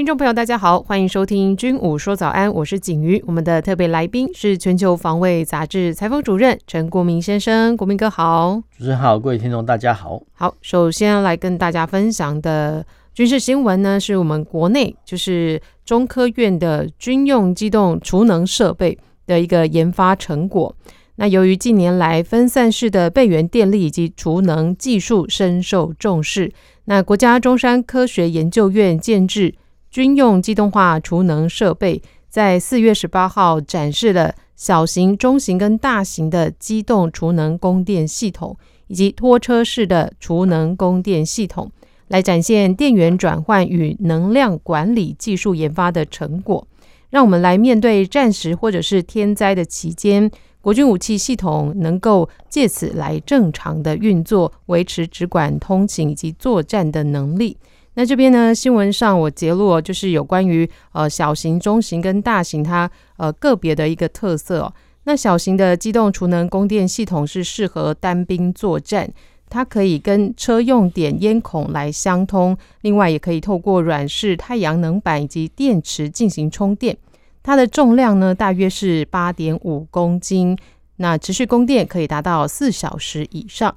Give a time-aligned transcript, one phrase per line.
[0.00, 3.22] 听众朋友，大家好，欢迎收听《军武说早安》，我是景瑜。
[3.26, 8.62] 我们的特别来宾是《全球防卫杂志》采访主任陈国民先生，国民哥好。
[8.78, 10.22] 主持人好，各位听众大家好。
[10.32, 12.82] 好，首先来跟大家分享的
[13.12, 18.96] 军事新闻呢，是我们国内就是中科院的军用机动储能设备
[19.26, 20.74] 的一个研发成果。
[21.16, 26.50] 那由于近年来分散式的备源电力以及储能技术深受重视，
[26.86, 29.54] 那国家中山科学研究院建置。
[29.90, 41.72] 军用机动化储能设备在四月十八号展示了小型、中型跟大型的机动储能供电系统，以及拖车式的储能供电系统，
[42.08, 46.66] 来展现电源转换与能量管理技术研发的成果。
[47.08, 50.30] 让我们来面对战时或者是天灾的期间，
[50.60, 57.56] 国军武器系统能够借此来正常的运作，维持指管通勤以及作战的能力。
[57.94, 64.72] 那这边呢，新闻上我揭露就是有关于呃小型、中型跟大型它呃个别的一个特色哦。
[65.04, 69.10] 那小型的机动储能供电系统是适合单兵作战，
[69.48, 76.96] 它可以跟车用点烟孔来相通，另外也可以透过软式太阳能板以及电池进行充电。
[77.42, 80.56] 它的重量呢大约是八点五公斤，
[80.96, 83.74] 那持续供电可以达到四小时以上。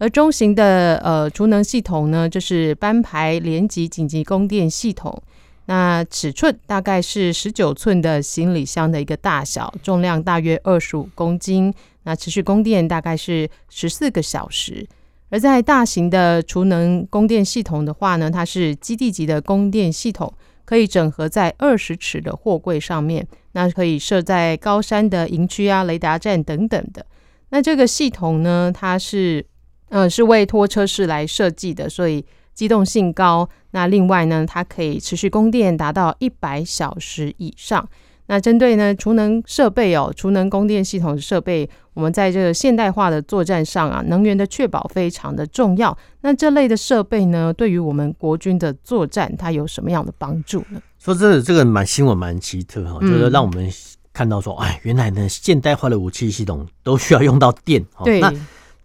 [0.00, 5.22] 而中型的呃储能系统呢，就是班排连级紧急供电系统。
[5.66, 11.72] 那尺寸大概是十九寸的行李箱的一个大小，重量大约二十五公斤。
[12.04, 14.86] 那持续供电大概是十四个小时。
[15.28, 20.32] 而在大型的储能供电系统的话呢，它是基地级的供电系统，
[20.64, 23.28] 可以整合在二十尺的货柜上面。
[23.52, 27.04] 那可以设在高山的营区啊、雷达站等等的。
[27.50, 29.44] 那这个系统呢，它是。
[29.90, 32.24] 嗯，是为拖车式来设计的，所以
[32.54, 33.48] 机动性高。
[33.72, 37.86] 那另外呢，它可以持续供电达到一百小时以上。
[38.26, 45.96] 那针对呢储能设备哦，储能供电系统的设备，我们在这个现代化的作战上啊，能源的确保非常的重要。
[46.20, 50.80] 那这类的设备呢，对于我们国军的作战，它有什么样的帮助呢？
[51.00, 53.68] 说真的，这个蛮新闻蛮奇特哈，就是让我们
[54.12, 57.84] 看到说，哎，原来呢现代化的武器系统都需要用到电。
[58.04, 58.20] 对。
[58.20, 58.32] 那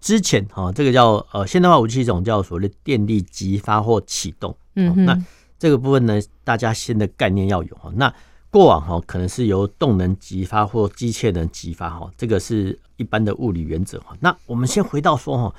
[0.05, 5.19] 之前哈，这个叫呃现代化武器系统叫所谓的电力激发或启动，嗯哼，那
[5.57, 7.91] 这个部分呢，大家新的概念要有哈。
[7.95, 8.13] 那
[8.51, 14.15] 过往哈可能是由动能激发或机械能激发哈，这个是一般的物理原则哈。
[14.19, 15.55] 那我们先回到说哈，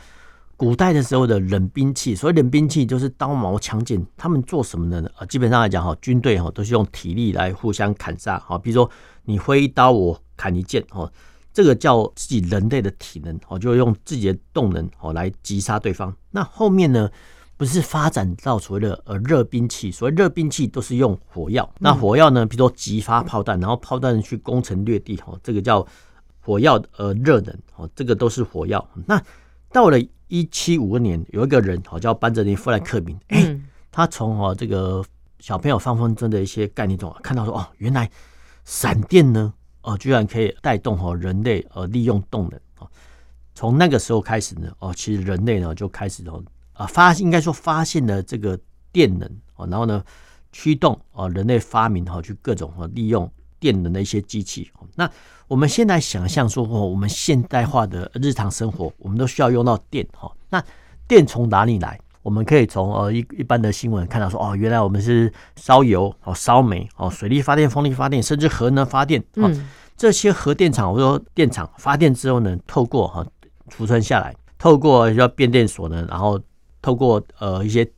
[0.57, 5.11] 古代的时候的冷兵器，所谓冷兵器就是刀矛枪剑，他们做什么呢？
[5.17, 8.89] 啊，基本上来讲哈，军队哈都是用体力来互相砍杀哈，比如说
[9.25, 11.11] 你挥一刀，我砍一剑哈。
[11.57, 16.15] 这个叫自己人类的体能哦，就用自己的动能哦来击杀对方。
[16.31, 17.11] 那后面呢，
[17.57, 21.67] 不是发展到所谓的呃热兵器，所谓热兵器都是用火药。
[21.79, 25.87] 那火药呢，比如说激发炮弹，然后炮弹去攻城略地哦，这个叫
[26.43, 28.87] 火药呃热能哦，这个都是火药。
[29.07, 29.19] 那
[29.73, 33.59] 到了一七五二年，有一个人哦叫班哲尼·富兰克林，哎，
[33.91, 35.03] 他从哦这个
[35.39, 38.11] 小朋友放风筝的一些概念中看到说哦，原来
[38.67, 39.55] 闪电呢。
[39.87, 42.91] 哦，居然可以带动哦人类呃利用动能哦，
[43.55, 46.43] 从那个时候开始呢哦，其实人类呢就开始哦
[46.73, 48.59] 啊发应该说发现了这个
[48.91, 50.05] 电能哦，然后呢
[50.51, 53.31] 驱动哦人类发明哈去各种哦利用
[53.61, 54.69] 电能的一些机器。
[54.97, 55.09] 那
[55.47, 60.31] 我们现在想象说哦，我们现代化的日常生活，我们都需要用到电哈。
[60.51, 60.61] 那
[61.07, 62.01] 电从哪里来？
[62.27, 69.23] 我们可以从呃一一般的新闻看到说哦，原来我们是烧油哦、烧煤哦、水力发电、风力发电，甚至核能发电。
[69.37, 69.49] 哦，
[69.97, 73.25] 这些核电厂或者说电厂发电之后呢，透过哈
[73.69, 76.41] 储存下来，透过要变电所呢，然后
[76.83, 77.89] 透过呃一些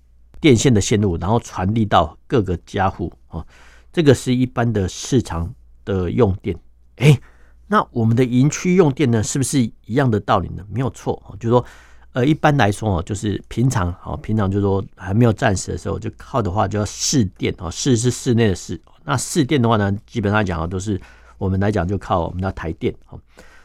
[0.43, 3.43] 电线的线路，然后传递到各个家户哦。
[3.91, 5.51] 这个是一般的市场
[5.87, 6.55] 的用电。
[6.97, 7.19] 哎，
[7.67, 10.63] 那我们的营区用电呢，是不是一样的道理呢？
[10.71, 11.65] 没有错哦，就是说。
[12.13, 18.81] 呃，一般来说哦，就是平常哦，平常就是说还没有战时的时候，就靠的话就要试电哦，试是室内的试。
[19.05, 21.01] 那试电的话呢，基本上讲啊，都是
[21.37, 23.21] 我们来讲就靠我们的台电哦。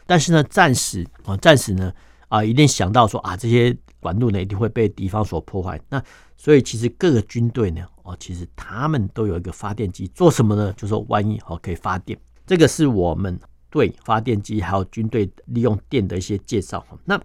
[0.06, 1.92] 但是呢，战时哦，战时呢
[2.28, 5.80] 啊，一定想到说啊，这些管路呢一定会被敌方所破坏。
[5.88, 6.02] 那
[6.36, 10.72] 所以其实各个军队呢哦，其实他们都有一个发电机，做什么呢？
[10.74, 13.38] 就是说万一哦可以发电，这个是我们
[13.70, 16.84] 对发电机，还有军队利用电的一些介绍。
[17.04, 17.18] 那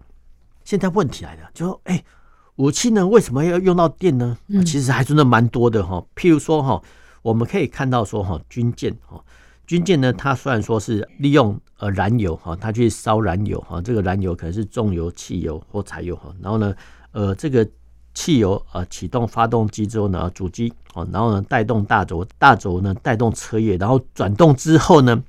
[0.69, 2.03] 现在问题来了，就说，哎，
[2.57, 4.37] 武器呢为什么要用到电呢？
[4.63, 6.05] 其实还真的蛮多的哈。
[6.15, 6.79] 譬如说哈，
[7.23, 9.19] 我们可以看到说哈，军舰哈，
[9.65, 16.75] 军舰呢，它虽然说是利用呃燃油哈，它去烧燃油哈，这个燃油可能是重油、汽油或柴油哈，然后呢，
[17.13, 17.67] 呃，这个。
[18.15, 25.23] 汽油呃启动发动机之后呢，主机哦，然后呢带动大轴，大轴呢带动车叶，然后转动之后呢，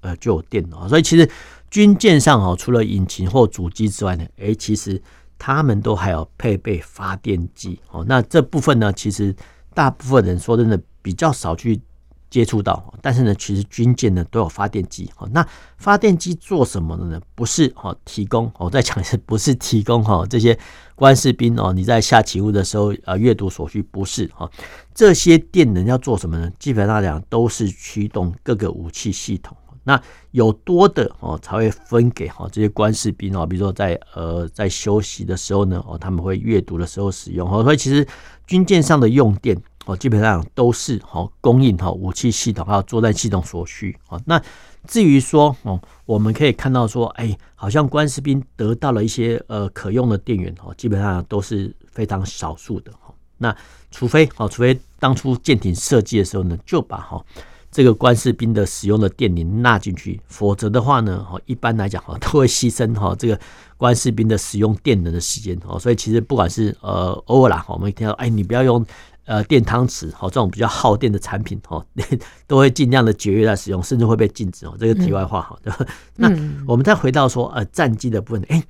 [0.00, 0.88] 呃就有电了。
[0.88, 1.30] 所以其实
[1.74, 5.02] 军舰上哦，除了引擎或主机之外呢，诶，其实
[5.36, 8.04] 他们都还有配备发电机哦。
[8.06, 9.34] 那这部分呢，其实
[9.74, 11.80] 大部分人说真的比较少去。
[12.30, 15.28] 接触到，但是呢，其实军舰呢都有发电机哦。
[15.32, 17.20] 那发电机做什么的呢？
[17.36, 20.58] 不是哈提供，我再讲一次，不是提供哈这些
[20.96, 24.50] 官士兵哦，你在下起雾的时候啊阅读所需，不是哈。
[24.92, 26.50] 这些电能要做什么呢？
[26.58, 29.56] 基本上讲都是驱动各个武器系统。
[29.84, 30.00] 那
[30.32, 37.62] 有多的哦才会分给哈这些官士兵哦，比如说在呃在休息的时候呢哦他们会阅读的时候使用哦。
[37.62, 38.06] 所以其实
[38.46, 39.56] 军舰上的用电。
[39.86, 44.18] 哦，基本上都是好供应哈武器系统还有作战系统所需啊。
[44.24, 44.42] 那
[44.88, 53.12] 至于说哦，我们可以看到说，哎，好像官士兵得到了一些呃可用的电源哦，基本上都是非常少数的哈。
[53.36, 53.54] 那
[53.90, 57.22] 除非哦，除非当初舰艇设计的时候呢，就把哈
[57.74, 63.38] 这个官士兵的使用的电能纳进去，否则的话呢，哦一般来讲哈 都会牺牲哈这个
[63.76, 65.76] 官士兵的使用电能的时间哦。
[65.76, 68.86] 所以其实不管是呃偶尔啦，我们听到哎，你不要用。
[69.26, 71.82] 呃，电汤匙哦，这种比较耗电的产品哈，
[72.46, 74.76] 都会尽量的节约来使用，甚至会被禁止哦。
[74.78, 75.58] 这个题外话哈？
[76.16, 76.28] 那
[76.66, 78.62] 我们再回到说呃，战机的部分，哎，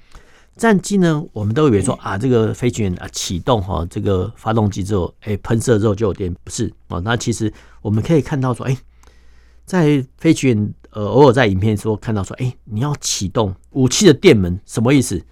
[0.57, 7.00] 战机呢，我们都以为说啊，这个飞行员啊启动哈这个发动机之后，哎，喷射之后就有电，不是哦。
[7.00, 7.53] 那其实
[7.83, 8.79] 我们可以看到说，哎，
[9.64, 15.22] 在飞行员呃偶尔在影片说看到说，哎，你要启动武器的电门，什么意思？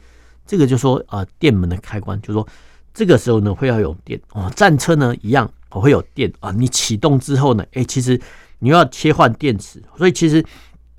[0.47, 2.47] 这个就说啊，电门的开关，就是说。
[2.95, 4.53] 这个时候呢，会要有电哦。
[4.55, 6.51] 战车呢，一样我会有电啊。
[6.51, 8.21] 你启动之后呢，哎，其实
[8.59, 10.45] 你要切换电池，所以其实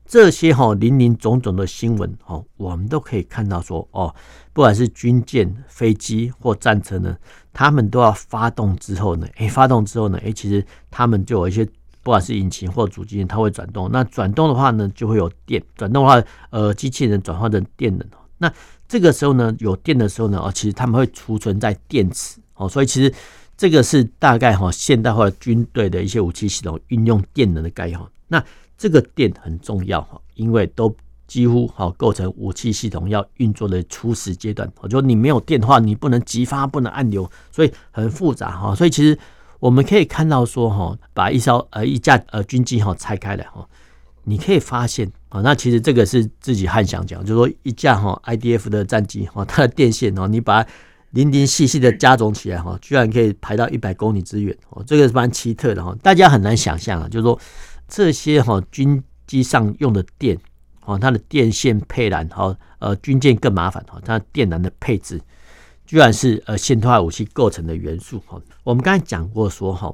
[0.03, 4.11] 这些哈林林总总的新闻哦，我们都可以看到说哦，
[4.53, 7.15] 不管是军舰、飞机或战车呢，
[7.53, 11.63] 他们都要发动之后呢，哎，发动之后呢，哎，其实他们就有一些，
[12.03, 13.89] 不管是引擎或主机，它会转动。
[13.91, 15.63] 那转动的话呢，就会有电。
[15.75, 18.05] 转动的话，呃，机器人转换成电能。
[18.37, 18.51] 那
[18.87, 23.11] 这个时候呢，有电的时候呢，哦，其实他们会储存在电池，哦，所以其实
[23.55, 27.99] 这个是大概哈现代化军队的一些武器系统运用电能的概念。
[28.27, 28.43] 那
[28.77, 30.93] 这个电很重要哈，因为都
[31.25, 34.69] 几乎哈构成武器系统要运作的初始阶段。
[34.89, 38.75] 就你没有电的话，你不能击发，不能按钮，所以很复杂哈。
[38.75, 39.17] 所以其实
[39.63, 43.65] 我们可以看到说哈，把一艘呃一架呃军机哈拆开来哈。
[44.25, 50.69] 你可以发现啊，那其实这个是自己汉翔讲，就是说一架哈 IDF 的战机哈， 它的电线哦，你把它
[51.11, 57.39] 零零细细的加总起来哈，居然可以排到一百公里之远哦，这个是蛮奇特的哈，大家很难想象啊，就是说
[57.87, 60.37] 这些哈军机上用的电
[60.83, 65.21] 哦，它的电线配缆哈，呃，军舰更麻烦哈，它电缆的配置
[65.93, 68.41] 居然是呃现代化武器构成的元素哈。
[68.63, 69.93] 我们刚才讲过说哈，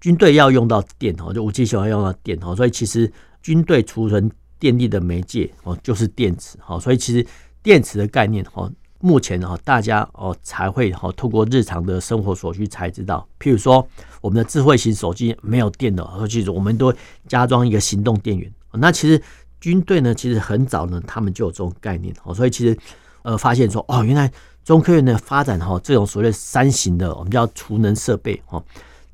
[0.00, 3.12] 军队要用到电哈，就武器喜欢用到电哈，所以其实。
[3.42, 4.28] 军队储存
[4.58, 7.24] 电力的媒介哦，就是电池哈，所以其实
[7.62, 8.68] 电池的概念哈，
[8.98, 13.24] 目前哈大家哦才会哈透过日常的生活所需才知道。
[13.38, 13.86] 譬如说，
[14.20, 16.92] 我们的智慧型手机没有电了，而且我们都
[17.28, 18.52] 加装一个行动电源。
[18.72, 19.22] 那其实
[19.60, 22.76] 军队呢，其实很早呢，他们就有这种概念哦，所以其实
[23.22, 24.28] 呃发现说哦，原来
[24.66, 28.60] 中科院的发展哈，这种所谓三型的我们叫储能设备哈，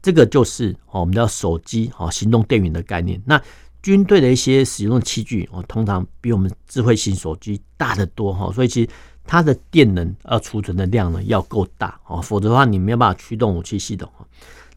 [0.00, 3.20] 这个就是我们叫手机哈行动电源的概念。
[3.26, 3.38] 那
[3.82, 8.88] 军队的一些使用的器具哦，通常比我们智慧型手机大得多哈，所以其实
[9.26, 14.10] 它的电能要储存的量呢要够大哦，否则的话你没有办法驱动武器系统。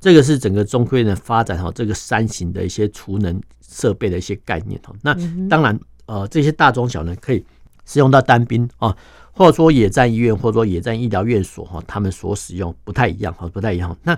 [0.02, 4.94] 这个是整个中科院的发展哈，这个三型的一些储能设备的一些概念哈。
[5.02, 5.16] 那
[5.48, 7.42] 当然呃，这些大中小呢可以
[7.86, 8.94] 使用到单兵啊，
[9.36, 13.96] 或者说野战医院或者说野战医疗院所哈，他们所使用不太一样哈，不太一样。
[14.02, 14.18] 那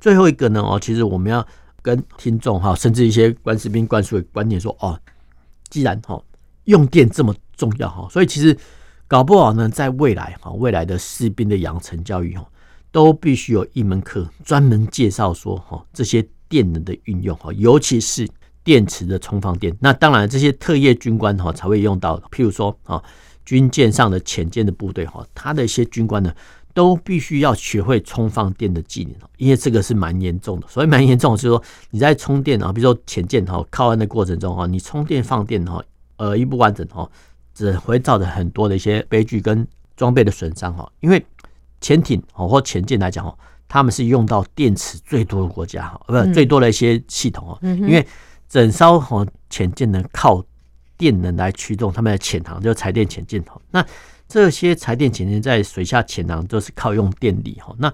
[0.00, 1.46] 最后一个呢哦，其实我们要。
[1.80, 4.98] 跟听众哈，甚至一些官士兵灌输的观念说哦，
[5.70, 6.20] 既然哈
[6.64, 8.54] 用电这么重要哈，所以其实
[9.06, 12.44] 搞不好呢，在未来哈，未来的士兵的养成教育哈，
[12.90, 18.28] 都必须有一门课专门介绍说哈这些电能的运用哈，尤其是
[18.64, 19.74] 电池的充放电。
[19.80, 23.02] 那当然，这些特业军官哈才会用到，譬如说啊，
[23.48, 26.30] 军舰上的潜舰的部队哈，他的一些军官呢。
[26.74, 30.68] 都必须要学会充放电的技能，因为这个是蛮严重的。
[30.68, 35.82] 所以蛮严重的就是说，你在充电啊，比如说潜舰哈靠岸的过程中哈，你充电放电哈，
[36.18, 37.10] 呃一不完整哈，
[37.52, 40.88] 只会造成很多的一些悲剧跟装备的损伤哈。
[41.00, 41.24] 因为
[41.80, 43.36] 潜艇哦或潜舰来讲哦，
[43.66, 47.58] 他们是用到电池最多的国家哈，不是最多的一些系统哦。
[47.62, 48.06] 因为
[48.48, 50.44] 整艘哦潜舰呢靠
[50.98, 53.58] 电能来驱动他们的潜航，就是柴电潜舰哈。
[53.70, 53.82] 那
[54.28, 57.74] 这些柴电潜艇在水下潜航都是靠用电力哈。
[57.78, 57.90] 那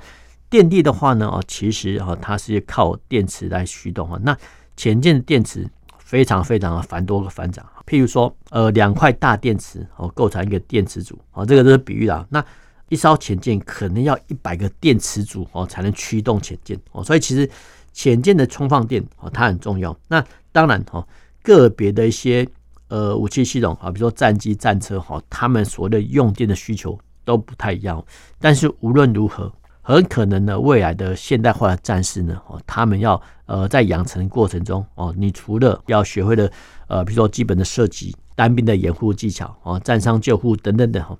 [0.50, 4.18] 电力的话呢哦，其实哈它是靠电池来驱动哈。
[4.22, 4.36] 那
[4.76, 5.68] 潜舰的电池
[5.98, 12.26] 非常非常的繁多个繁杂，譬如说呃两块大电池哦构成一个电池组哦，这个都是比喻啦。
[12.30, 12.44] 那
[12.88, 17.48] 一艘潜舰可能要一百个电池组哦才能驱动潜舰哦，所以其实
[17.92, 19.96] 潜舰的充放电哦它很重要。
[20.08, 21.06] 那当然哦
[21.42, 22.48] 个别的一些。
[22.88, 28.04] 呃，武器系统啊，比如说战机、战车哈，他们所谓的用电的需求都不太一样。
[28.38, 29.50] 但是无论如何，
[29.80, 36.50] 很可能呢，未来的现代化的战士呢，哦，他们要呃在养成过程中哦，你除了要学会了
[36.86, 41.16] 呃，比如说基本的射击、单兵的掩护技巧哦，战伤救护等等等哈，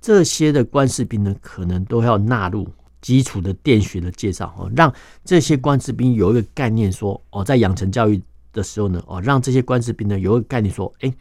[0.00, 2.68] 这些的官士兵呢，可能都要纳入
[3.00, 4.92] 基础的电学的介绍哦，让
[5.24, 8.22] 这些官士兵有一个概念说哦，在养成教育。
[8.56, 11.12] 的时候呢，哦，让这些官士兵呢有个概念，说，哎，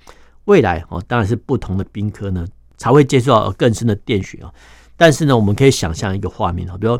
[0.45, 4.51] 未来哦，当然是不同的兵科呢才会接触到更深的电学啊。
[4.95, 6.97] 但是呢，我们可以想象一个画面啊，比如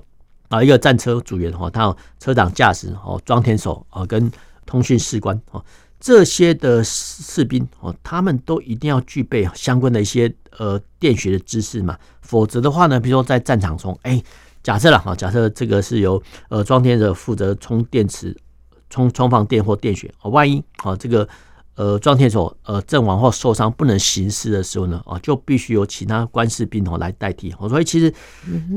[0.50, 4.30] 啊，一个战车组员哈，他有车长、驾驶哦、装填手啊，跟
[4.66, 5.64] 通讯士官哦，
[6.00, 14.22] 这些的士兵哦，他们都一定要具备相关的一些呃电学的知识嘛，否则的话呢，比如说在战场中，哎，
[14.62, 18.36] 假设了哈，假设这个是由呃装填者负责充电池。
[18.96, 21.28] 充充放电或电学，万一啊这个
[21.76, 27.54] 呃装填手呃阵亡或受伤不能行事的时候呢，啊就必须由其他官士兵哦来代替。
[27.68, 28.14] 所以其实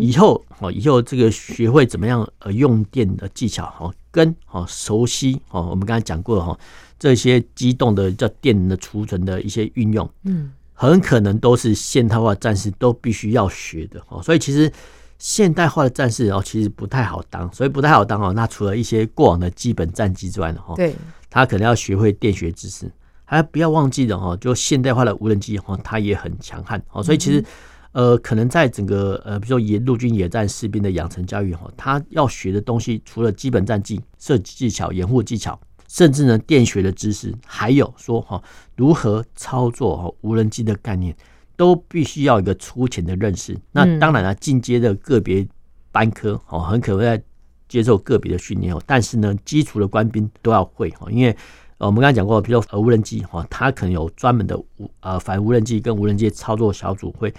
[0.01, 6.59] 以后哦以后这个学会怎么样呃用电的技巧哈，跟哦熟悉哦我们刚才讲过的哈
[6.99, 14.21] 这些机动的叫电能的储存的一些运用，嗯，很可能都是现代化战士都必须要学的哦。
[14.21, 14.73] 所以其实。
[15.19, 18.33] 现代化的战士哦，其实不太好当，所以不太好当哦。
[18.33, 20.95] 那除了一些过往的基本战机之外呢，哈，对，
[21.29, 22.91] 他可能要学会电学知识，
[23.25, 27.03] 还不要忘记的哦，就现代化的无人机哈，它也很强悍哦。
[27.03, 27.45] 所以其实
[27.91, 35.59] 呃，可能在整个呃，比如说野陆军野战士兵的养成教育哈，他要学的东西，除了基本战技、射击技巧、掩护技巧，
[35.89, 38.41] 甚至呢电学的知识，还有说哈
[38.77, 41.17] 如何操作哈无人机的概念。
[41.59, 43.59] 都必须要有一个粗浅的认识。
[43.73, 45.45] 那当然了，进阶的个别
[45.91, 47.21] 班科哦，很可能在
[47.69, 48.81] 接受个别的训练哦。
[48.87, 51.37] 但是呢，基础的官兵都要会哦，因为
[51.79, 57.35] 我们刚才讲过，比如说无人机哈，它可能有专门的无呃反无人机跟无人机操作小组会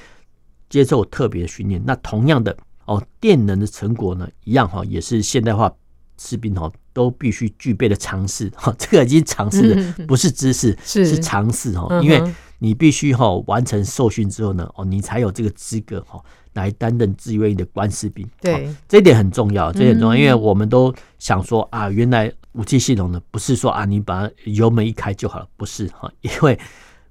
[0.67, 1.81] 接受特别的训练。
[1.85, 5.73] 那同样的哦，电能的成果呢，一样哈，也是现代化
[6.17, 8.75] 士兵哈都必须具备的常识哈。
[8.77, 12.21] 这个已经常识的不是知识，是常识哈，因为。
[12.59, 16.21] 你必须哈完成受训之后呢，哦，你才有这个资格哈
[16.53, 18.27] 来担任志愿役的官士兵。
[18.39, 26.59] 对，这一点很重要，这一点很重要，因为我们都想说啊，原来武器系统呢不是说啊你把油门一开就好了，不是哈，因为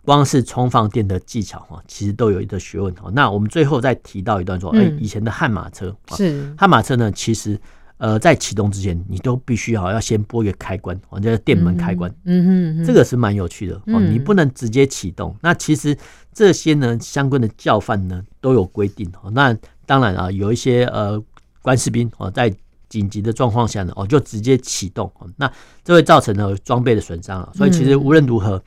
[0.05, 3.11] 光是充放电的技巧哈，其实都有一个学问哈。
[3.13, 7.61] 那我们最后再提到一段说，哎，以前的悍马车是悍马车呢，其实。
[7.99, 12.13] 呃，在启动之前，你都必须要要先拨一个开关，哦，叫电门开关。
[12.25, 14.01] 嗯哼，这个是蛮有趣的哦。
[14.01, 15.37] 你不能直接启动。
[15.43, 15.97] 那其实
[16.33, 19.31] 这些呢，相关的教范呢都有规定哦。
[19.33, 21.21] 那当然啊，有一些呃
[21.61, 22.55] 官士兵哦，在
[22.89, 25.13] 紧急的状况下呢，哦就直接启动。
[25.37, 25.53] 那
[25.83, 27.53] 这会造成了装备的损伤啊。
[27.55, 28.63] 所以其实无论如何，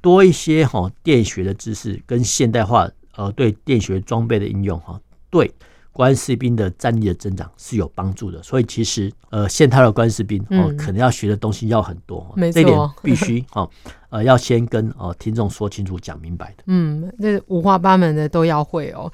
[0.00, 5.48] 多一些哈电学的知识跟现代化呃对电学装备的应用哈，对。
[5.92, 13.68] 官士兵的战力的增长是有帮助的，所以其实呃，现代的官士兵哦，可能要学的东西要很多，嗯、这一点必须 哦，
[14.10, 16.64] 呃，要先跟哦听众说清楚、讲明白的。
[16.66, 19.10] 嗯，这五花八门的都要会哦。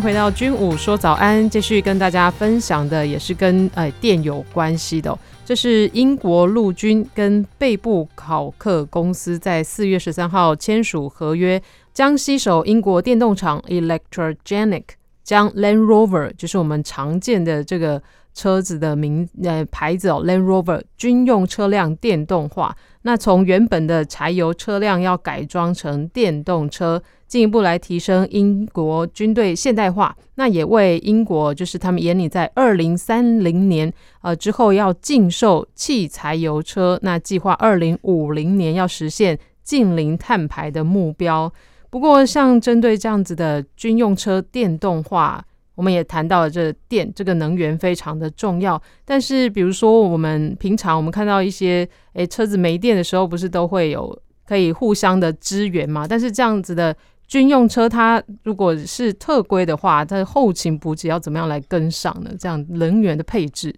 [0.00, 5.18] 回到军武说早安，继续跟大家分享的也是跟呃电有关系的哦。
[5.44, 11.60] 这是英国陆军跟贝布考克公司在四月十三号签署合约，
[11.92, 14.84] 将携手英国电动厂 Electrogenic，
[15.24, 18.00] 将 Land Rover，就是我们常见的这个
[18.38, 22.76] 车子的名呃牌子哦，Land Rover 军用车辆电动化。
[23.02, 30.16] 那从原本的柴油车辆要改装成电动车，进一步来提升英国军队现代化。
[30.36, 33.92] 那也为英国就是他们眼里在二零三零年
[34.22, 41.52] 呃之后要禁售汽柴油车，那计划二零五零年要实现净零碳排的目标。
[41.90, 45.44] 不过，像针对这样子的军用车电动化。
[45.78, 56.04] 我们也谈到了这电这个能源非常的重要，但是比如说我们平常我们看到一些诶车子没电的时候，不是都会有可以互相的支援嘛？
[56.04, 56.92] 但是这样子的
[57.28, 62.32] 军用车，它如果是特规的话，它的后勤补给要怎么样来跟上呢？
[62.36, 63.72] 这样能源的配置，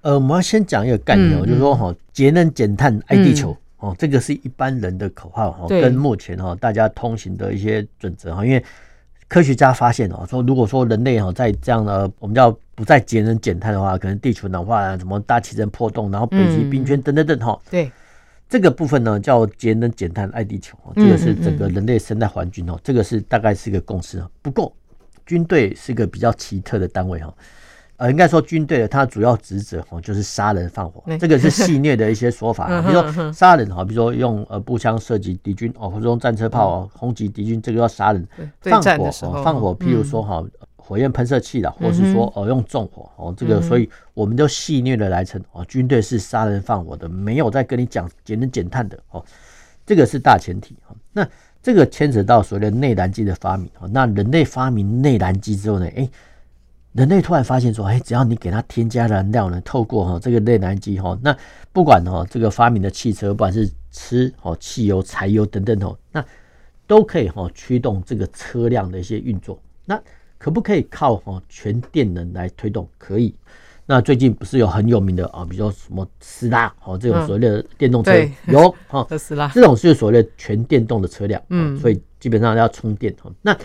[0.00, 8.64] 呃，我们要先讲一个概念，嗯、就是说哈，节能减碳爱地球、嗯、哦，这个是一般人的口号哈，跟目前哈大家通行的一些准则哈，因为。
[9.28, 17.60] 科学家发现哦，说如果说人类哈在这样的我们叫不再节能减碳的话，可能地球暖化啊，什么大气层破洞，然后北极冰圈等等等哈。
[17.70, 17.92] 对，
[18.48, 24.24] 这个部分呢叫节能减碳爱地球，这个是整个人类生态环境哦，这个是大概是一个共识。
[24.40, 24.74] 不过
[25.26, 27.34] 军队是一个比较奇特的单位哈。
[27.98, 32.68] 呃，应该说军队的它主要职责哦，就是杀人放火，这个是戏谑的一些说法。
[32.82, 38.24] 比如说杀人哈，比如说用呃步枪射击敌军哦，或者用战车炮轰击敌军，这个叫杀人。
[38.60, 40.44] 放火哦，放火，譬如说哈，
[40.76, 49.24] 火焰喷射器的，或是说哦用纵火哦，这个所以我们都戏谑的来称哦，军队是杀人放火的，没有在跟你讲节能减碳的哦，
[49.84, 50.76] 这个是大前提。
[51.12, 51.26] 那
[51.60, 56.08] 这个牵扯到所谓的内燃机的发明哦，那人类发明内燃机之后呢，哎。
[56.98, 61.36] 人类突然发现说，哎，只要你给它添加燃料呢，透过哈这个内燃机哈，那
[61.72, 66.24] 不管哈这个发明的汽车，不管是吃哦汽油、柴油等等哦，那
[66.88, 69.62] 都可以哈驱动这个车辆的一些运作。
[69.84, 69.96] 那
[70.38, 72.88] 可不可以靠哈全电能来推动？
[72.98, 73.32] 可以。
[73.86, 78.10] 那最近不是有很有名的啊，比如说什么斯拉哦这种所谓的电动车
[78.48, 83.56] 有 哈特斯拉这种是所谓的全电动的车辆，嗯，所以基本上要充电哈那。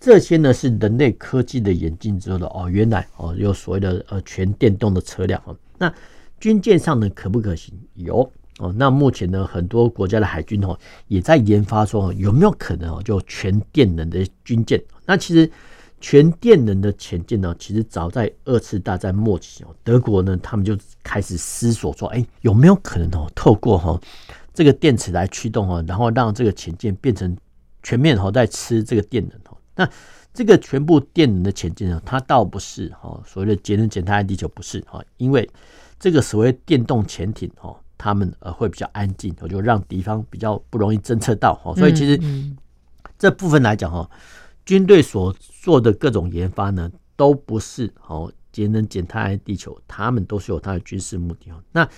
[0.00, 5.92] 这些呢是人类科技的演进之后的哦，原来哦有所谓的呃全电动的车辆哦，那
[6.40, 7.74] 军舰上呢可不可行？
[7.96, 14.82] 有哦，那目前呢很多国家的海军哦也在研发说有没有可能哦就全电能的军舰？
[15.04, 15.50] 那其实
[16.00, 24.00] 全电能的潜舰呢，其实早在二次大战末期哦，德国呢他们就开始思索说，哎有没有可能哦透过哈
[24.54, 27.36] 这个电池来驱动哦，然后让这个潜舰变成
[27.82, 29.56] 全面哦在吃这个电能哦。
[29.80, 29.90] 那
[30.34, 35.48] 这个全部电能的前进呢，它倒不是哦所谓的节能减碳爱地球不是哦，因为
[35.98, 42.20] 这个所谓电动潜艇哦，他们呃会比较安静，我就让敌方比较不容易侦测到哦，所以其实
[43.18, 44.08] 这部分来讲哈，
[44.66, 51.54] 军队所做的各种研发呢，都不是哦节能减碳爱地球，他们都是有它的军事目的哦。
[51.72, 51.88] 那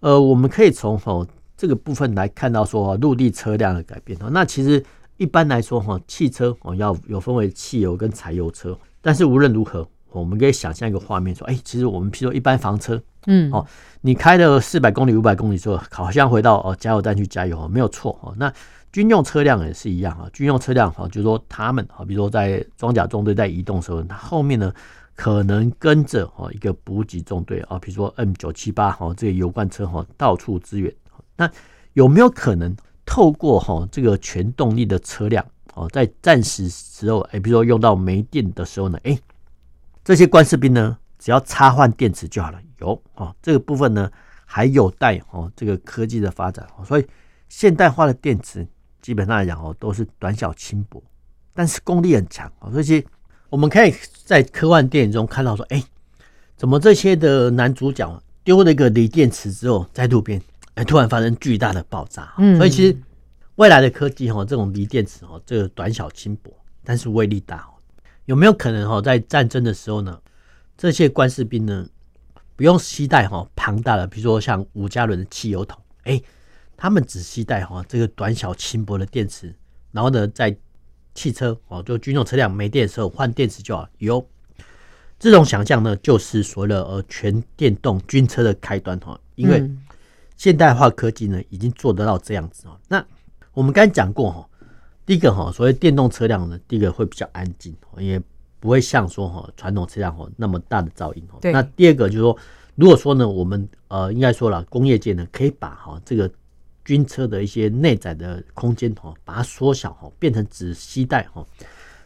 [0.00, 1.26] 呃，我们可以从哦
[1.56, 4.84] 这个部分来看到说陆地车辆的改变哦，那其实。
[5.20, 8.76] 一般来说，哈，汽车哦要有分为汽油跟柴油车。
[9.02, 13.66] 但是无论如何，我们可以想象一个画面，说，哎，其实我们譬如说一般房车，嗯，哦，
[14.00, 18.34] 你开了四百公里、五百公里之后，好像回到哦加油站去加油，没有错哦。
[18.38, 18.50] 那
[18.92, 24.72] 军用车辆也是一样啊，军用车辆哈，就是说他们啊，比如说在装甲中队在移动的时候，它后面呢
[25.14, 30.90] 可能跟着哦一个补给中队啊，比如说 M 九七八哈这个油罐车哈到处支援。
[31.36, 31.50] 那
[31.92, 32.74] 有没有可能？
[33.10, 35.44] 透过哈这个全动力的车辆
[35.74, 39.18] 哦，在战时时候，哎，比如说用到没电的时候呢，哎，
[40.04, 42.60] 这些官士兵呢，只要插换电池就好了。
[42.78, 44.08] 有哦，这个部分呢
[44.46, 46.64] 还有待哦这个科技的发展。
[46.86, 47.06] 所以
[47.48, 48.64] 现代化的电池
[49.02, 51.02] 基本上来讲哦，都是短小轻薄，
[51.52, 52.70] 但是功力很强哦。
[52.70, 53.04] 所以
[53.48, 53.92] 我们可以
[54.24, 55.82] 在科幻电影中看到说，哎，
[56.56, 60.40] 怎么这些的男主角丢了一个锂电池之后，在路边
[60.84, 60.86] 边。
[60.86, 62.96] 突然发生巨大的爆炸，嗯所以其实
[63.56, 66.50] 未来的科技哈，这种锂电池哈，这个短小轻薄，
[66.82, 67.68] 但是威力大，
[68.24, 70.18] 有没有可能哈，在战争的时候呢，
[70.76, 71.86] 这些官士兵呢，
[72.56, 76.20] 不用携带哈庞大的，比如说像五加仑的汽油桶，哎，
[76.76, 79.54] 他们只携带哈这个短小轻薄的电池，
[79.92, 80.56] 然后呢，在
[81.14, 83.86] 汽车哦，就军用车辆没电的时候换电池就好。
[83.98, 84.26] 有
[85.18, 89.70] 这种想象呢，就是所谓的呃全电动军车的开端哈，因为。
[90.40, 92.74] 现代化科技呢，已经做得到这样子哦。
[92.88, 93.04] 那
[93.52, 94.48] 我们刚才讲过哈，
[95.04, 98.18] 第一个哈，所谓电动车辆呢，第一个会比较安静，因为
[98.58, 101.22] 不会像说哈传统车辆哈那么大的噪音。
[101.42, 101.52] 对。
[101.52, 102.38] 那第二个就是说，
[102.74, 106.30] 如果说呢，我们呃应该说了，工业界呢可以把哈这个
[106.86, 111.46] 军车的一些内载的空间哈，把它缩小哈，变成只携带哈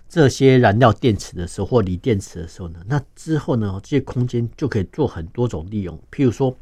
[0.09, 6.53] 这些燃料电池的时候或锂电池的时候呢，那之后呢，这些空间就可以做很多种利用，譬如说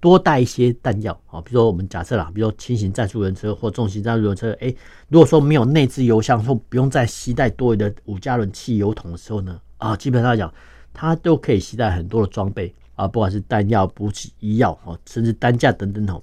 [0.00, 4.74] 多带一些弹药啊，比如说我们假设啦，比如说轻型战术人车或重型战术人车，哎，
[5.08, 10.52] 如果说没有内置油箱，说不用再携带多余的五加仑汽油桶的时候呢，啊，基本上来讲，
[10.92, 16.22] 它都可以携带很多的装备啊，不管是弹药、补给、医药哦，甚至担架等等哦，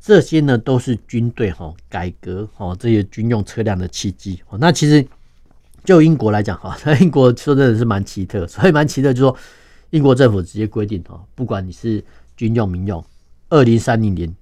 [0.00, 4.40] 这些呢都是军队哈改革哈这些军用车辆的契机。
[4.58, 5.06] 那其实。
[5.84, 9.34] 就英国来讲哈，那 英国说真的是蛮奇特，所以蛮奇特，就说
[9.88, 12.04] 英国政府直接规定哈，不管你是
[12.38, 13.04] 军用、民用，
[13.48, 14.32] 二零三零年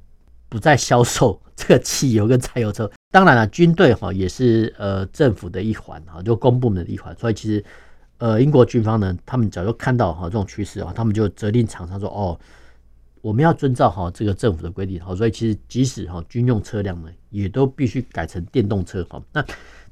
[0.50, 2.88] 不再销售 这个汽油跟柴油车。
[3.10, 7.16] 当然了，军队哈也是呃政府的一环哈，就公部门的一环。
[7.16, 7.64] 所以其实
[8.18, 12.38] 呃英国军方呢，他们早就看到哈这种趋势啊，他们就责令厂商说哦，
[13.22, 15.16] 我们要遵照哈这个政府的规定哈。
[15.16, 19.22] 所以其实即使哈军用车辆呢，也都必须改成电动车哈。
[19.32, 19.42] 那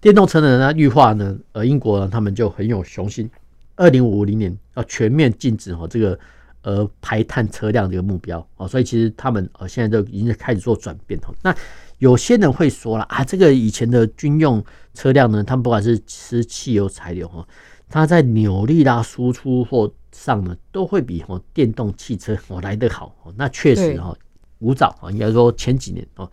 [0.02, 3.30] 电动车的呢，绿化呢，呃，英国呢，他们就很有雄心，
[3.76, 6.18] 二零五零年要全面禁止哈这个
[6.64, 11.32] 呃排碳车辆这个目标啊，所以其实他们呃现在都已经开始做转变哈。
[11.42, 11.54] 那
[11.98, 17.46] 有些人会说了啊，这个以前的军用车辆呢，他们不管是吃汽油、柴油哈，
[17.88, 23.14] 它在扭力啦、输出或上呢，都会比哦电动汽车哦来得好。
[23.36, 24.14] 那确实哈，
[24.58, 26.28] 古早啊，应该说前几年哦，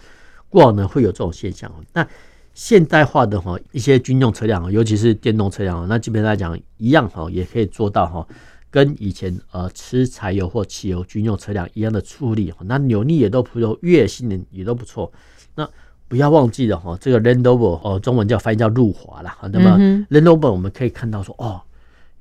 [0.49, 1.71] 过往呢会有这种现象。
[1.93, 2.05] 那
[2.53, 8.27] 现代化的哈一些军用车辆，尤其是电动车辆，那基本上来讲一样哈，也可以做到哈，
[8.71, 15.11] 跟以前呃吃柴油或汽油军用车辆一样的处理，那扭力也都不错，越野性能也都不错。
[15.53, 15.69] 那
[16.07, 19.37] 不要忘记了哈，这个 Land Rover 哦，中文叫翻译叫路华啦。
[19.51, 19.77] 那么
[20.09, 21.61] Land Rover 我们可以看到说哦，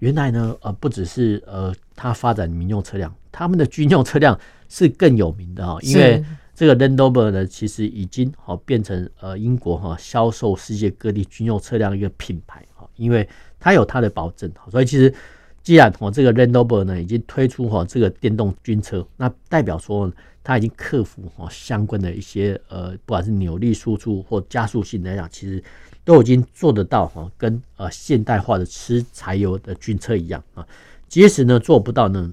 [0.00, 6.22] 原来呢呃不只是呃它发展民用车辆，他们的军用车辆是更有名的哈，因为。
[6.52, 13.26] 这个 Land Rover 呢，其实已经好变成呃英国哈销售世界各地军用车辆一个品牌哈，因为
[13.58, 15.14] 它有它的保证，所以其实
[15.70, 25.62] 既然我这个 Land Rover 呢已经推出哈这个电动军车，那代表说它已经克服哈相关的一些呃不管是扭力输出或加速性来讲，其实
[26.04, 30.66] 都已经做得到哈，跟呃现代化的吃柴油的军车一样啊，
[31.06, 32.28] 即使呢做不到呢。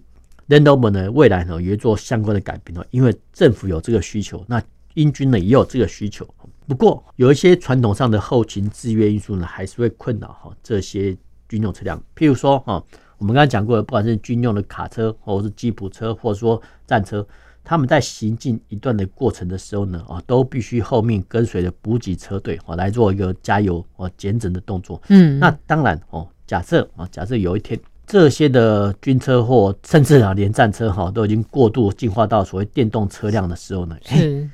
[0.47, 4.59] Land Rover 呢，未来呢也做相关的改变哦，因为政府有这个需求，那
[4.95, 6.27] 英军呢也有这个需求。
[6.65, 11.15] 不过有一些传统上的后勤制约因素呢，还是会困扰哈这些
[11.47, 12.03] 军用车辆。
[12.15, 12.83] 譬如说哈，
[13.17, 17.25] 我们刚才讲过的，不管是军用的卡车，或者是吉普车，或者说战车，
[17.63, 25.01] 他们在行进一段的过程的时候呢，啊，都必须后面跟随着补给车队啊来做一个加油啊减震的动作。
[25.09, 27.79] 嗯，那当然哦，假设啊，假设有一天。
[28.09, 34.49] 这些的军车或甚至啊连战车哈都已经过度进化到所谓电动车辆的时候呢，是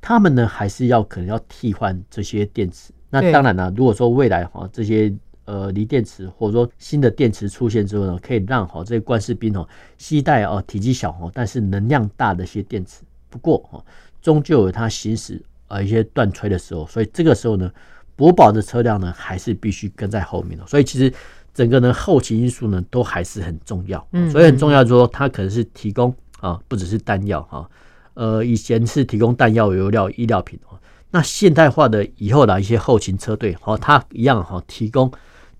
[0.00, 2.92] 他们呢还是要可能要替换这些电池。
[3.10, 5.14] 那当然了，如果说未来哈这些
[5.44, 13.02] 呃锂电池或者说新的电池出现之后呢，可以让哈这些官士兵哦携带哦体积小哦但是能量大的一些电池。
[13.30, 13.84] 不过哈
[14.22, 17.70] 终究有它行驶啊一些断炊的时候，所以这个时候呢
[18.16, 20.66] 国宝的车辆呢还是必须跟在后面的。
[20.66, 21.12] 所以其实。
[21.54, 27.70] 整个呢后勤因素呢都还是很重要，所以很重要就说它可能是提供啊不只是弹药哈，
[28.14, 30.76] 呃以前是提供弹药、油料、医疗品哦，
[31.12, 35.08] 那现代化的以后的一些后勤车队哦，它一样哈提供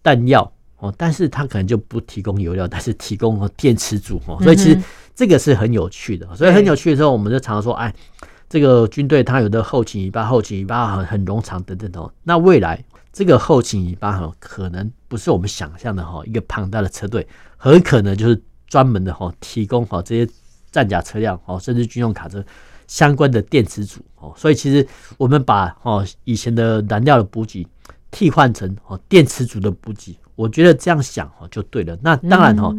[0.05, 4.81] 弹药哦，但是它可能就不提供油料， 但是提供电池组哦，所以其实
[5.17, 7.93] 这个是很有趣的，所以很有趣的时候，我们就常常说哎，
[8.49, 12.85] 这个军队它有的后勤尾巴、后勤尾巴很很冗长等等哦，那未来。
[13.17, 17.25] 这个后勤尾巴哈，可能不是我们想象的哈，一个庞大的车队，
[17.57, 20.29] 很可能就是专门的哈，提供哈这些
[20.73, 22.45] 战甲车辆哦，甚至军用卡车
[22.88, 24.35] 相关的电池组哦。
[24.37, 24.85] 所以其实
[25.17, 27.64] 我们把哦以前的燃料的补给
[28.14, 31.98] 替换成哦电池组的补给，我觉得这样想哦就对了。
[32.00, 32.72] 那当然哈，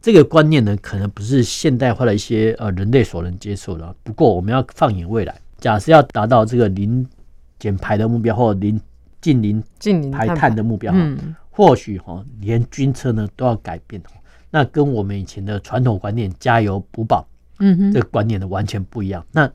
[0.00, 3.94] 这个观念呢，可能不是现代化的一些呃人类所能接受的。
[4.02, 7.06] 不过我们要放眼未来，假设要达到这个零
[7.58, 8.80] 减排的目标或零。
[9.20, 14.00] 近零近零排碳的目标，嗯，或许哈连军车呢都要改变，
[14.48, 17.26] 那跟我们以前的传统观念加油补保，
[17.58, 19.26] 嗯哼，这个观念呢完全不一样。
[19.32, 19.50] 那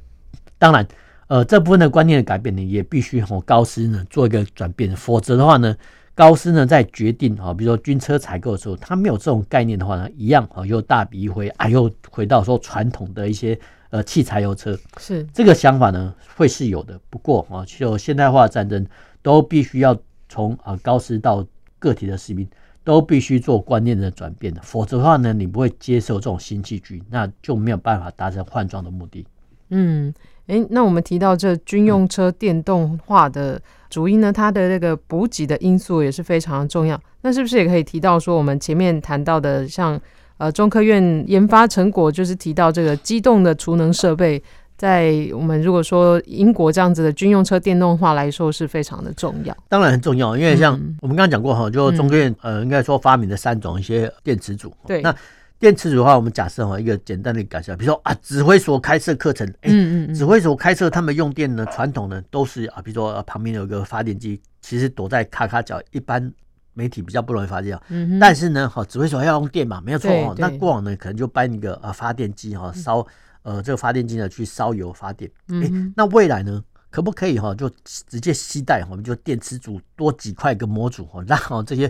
[0.60, 0.86] 当然，
[1.34, 5.76] 呃，这部分的观念的改变呢，也必须和高斯呢做一个转变，否则的话呢，
[6.14, 17.02] 高斯呢在决定啊，比如说军车采购的时候，他没有这种概念的话呢，一样啊又大笔一挥，啊又回到说传统的一些呃汽柴油车，是这个想法呢会是有的。
[17.10, 18.86] 不过啊，就现代化战争。
[19.24, 21.48] 都必须要从啊高斯到
[21.80, 22.46] 个体的士兵，
[22.84, 29.26] 都必须做观念的转变的，否则的话呢，你不会接受这种新器具，那就没有办法达成换装的目的。
[29.70, 30.14] 嗯，
[30.48, 37.00] 诶，那我们提到这军用车电动化的主因呢，它的那个补给的因素也是非常的重要。
[37.22, 40.00] 那是不是也可以提到说，我们前面谈到的像
[40.38, 44.42] 呃中科院研发成果，就是提到这个机动的储能设备？
[44.76, 54.74] 在我们如果说英国这样子的军用车电动化来说是非常的重要，当然很重要，因为像我们刚刚讲过哈，就中科院呃应该说发明的三种一些电池组。
[54.86, 55.16] 对，那
[55.64, 66.30] 电池组的话，我们假设哈一个简单的感受，比如说啊指挥所开设课程，嗯嗯，指挥所开设他们用电呢，传统呢都是啊，比如说旁边有一个发电机，其实躲在卡卡角，一般
[66.74, 67.80] 媒体比较不容易发现。
[67.88, 73.08] 嗯，但是呢，哈指挥所要用电嘛，没有错哈，那过往呢可能就搬一个啊发电机哈烧。
[73.44, 75.32] 呃，这个发电机呢，去烧油发电。
[75.48, 81.90] 哎、欸，那未来呢，可不可以哈，就直接携带，我们就电池组多几块个模组哈，让这些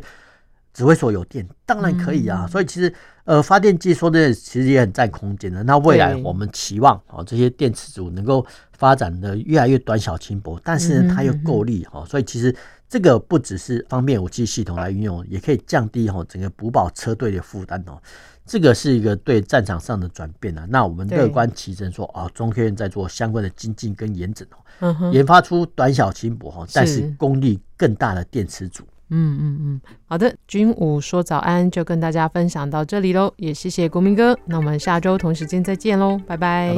[0.74, 2.48] 指挥所有电，当然可以啊。
[2.48, 2.94] 所以其实
[3.26, 5.64] 呃，发电机说的其实也很占空间的。
[5.64, 12.04] 那未来我们期望啊，这些电池组能够发展的越来越短小轻薄，但是呢，它又够力哈。
[12.06, 12.54] 所以其实
[12.90, 18.02] 这个不只是方便武器系统来运用，也可以降低哈整个补保车队的负担哦。
[18.46, 24.46] 这个是一个对战场上的转变啊，那我们乐观其成说啊，中科院在做相关的精进跟研整
[24.80, 28.84] 哦，研发出短小轻薄哈，但是功率更大的电池组。
[29.10, 36.74] 嗯嗯嗯，好的，军武说早安就跟大家分享到这里喽，也谢谢国民哥，那我们下周同时间再见喽，拜拜。